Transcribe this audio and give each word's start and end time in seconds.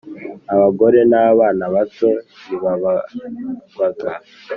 abagore 0.53 0.99
n 1.11 1.13
abana 1.27 1.63
bato 1.73 2.09
ntibabarwaga 2.41 4.09